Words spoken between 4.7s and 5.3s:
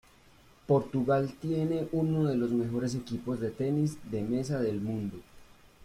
mundo.